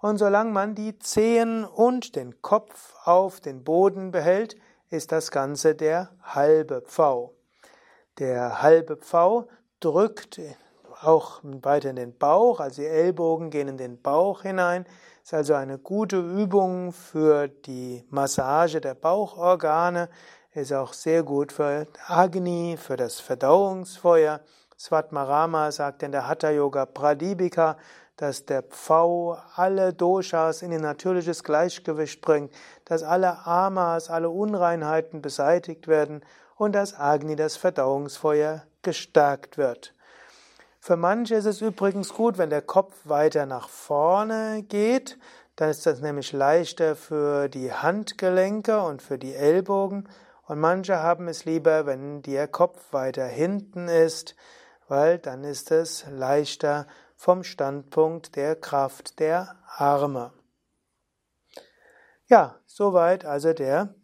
[0.00, 4.56] Und solange man die Zehen und den Kopf auf den Boden behält,
[4.90, 7.34] ist das Ganze der halbe Pfau.
[8.18, 9.48] Der halbe Pfau
[9.80, 10.40] drückt
[11.04, 14.86] auch weiter in den Bauch, also die Ellbogen gehen in den Bauch hinein.
[15.22, 20.08] Ist also eine gute Übung für die Massage der Bauchorgane,
[20.52, 24.40] ist auch sehr gut für Agni, für das Verdauungsfeuer.
[24.78, 27.76] Svatmarama sagt in der Hatha Yoga Pradipika,
[28.16, 32.52] dass der Pfau alle Doshas in ein natürliches Gleichgewicht bringt,
[32.84, 36.24] dass alle Amas, alle Unreinheiten beseitigt werden
[36.56, 39.94] und dass Agni, das Verdauungsfeuer, gestärkt wird.
[40.84, 45.16] Für manche ist es übrigens gut, wenn der Kopf weiter nach vorne geht,
[45.54, 50.08] dann ist das nämlich leichter für die Handgelenke und für die Ellbogen
[50.48, 54.34] und manche haben es lieber, wenn der Kopf weiter hinten ist,
[54.88, 60.32] weil dann ist es leichter vom Standpunkt der Kraft der Arme.
[62.26, 63.94] Ja, soweit also der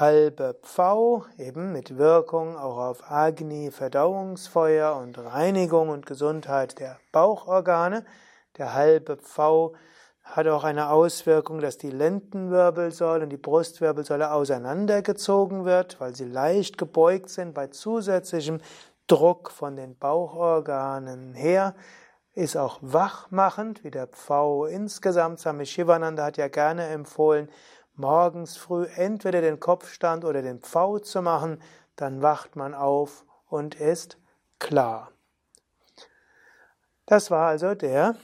[0.00, 8.04] halbe Pfau, eben mit Wirkung auch auf Agni, Verdauungsfeuer und Reinigung und Gesundheit der Bauchorgane.
[8.56, 9.74] Der halbe Pfau
[10.22, 16.78] hat auch eine Auswirkung, dass die Lendenwirbelsäule und die Brustwirbelsäule auseinandergezogen wird, weil sie leicht
[16.78, 18.60] gebeugt sind bei zusätzlichem
[19.08, 21.74] Druck von den Bauchorganen her,
[22.34, 25.40] ist auch wachmachend, wie der Pfau insgesamt.
[25.40, 27.50] Swami Shivananda hat ja gerne empfohlen,
[28.02, 31.62] morgens früh entweder den Kopfstand oder den Pfau zu machen,
[31.96, 34.18] dann wacht man auf und ist
[34.58, 35.10] klar.
[37.06, 38.16] Das war also der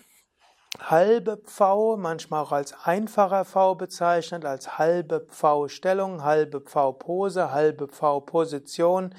[0.79, 9.15] halbe Pfau, manchmal auch als einfacher Pfau bezeichnet, als halbe Pfau-Stellung, halbe Pfau-Pose, halbe Pfau-Position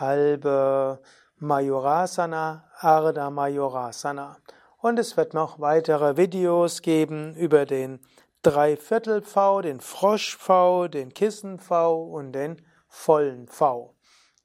[0.00, 1.00] halbe
[1.38, 4.36] Majorasana, Ardha Majorasana.
[4.78, 8.00] Und es wird noch weitere Videos geben über den
[8.44, 13.94] Dreiviertel-V, den Frosch-V, den Kissen-V und den vollen V.